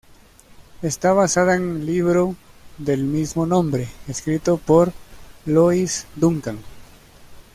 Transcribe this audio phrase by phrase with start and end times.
[0.81, 2.35] Está basada en el libro
[2.79, 4.91] del mismo nombre, escrito por
[5.45, 6.57] Lois Duncan.